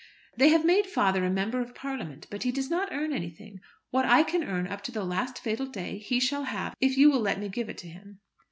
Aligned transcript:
"They 0.35 0.49
have 0.49 0.65
made 0.65 0.87
father 0.87 1.23
a 1.23 1.29
Member 1.29 1.61
of 1.61 1.75
Parliament, 1.75 2.25
but 2.31 2.41
he 2.41 2.51
does 2.51 2.71
not 2.71 2.91
earn 2.91 3.13
anything. 3.13 3.59
What 3.91 4.03
I 4.03 4.23
can 4.23 4.43
earn 4.43 4.65
up 4.65 4.81
to 4.85 4.91
the 4.91 5.03
last 5.03 5.37
fatal 5.37 5.67
day 5.67 5.99
he 5.99 6.19
shall 6.19 6.45
have, 6.45 6.73
if 6.79 6.97
you 6.97 7.11
will 7.11 7.21
let 7.21 7.39
me 7.39 7.49
give 7.49 7.69
it 7.69 7.77
to 7.77 7.87
him." 7.87 8.19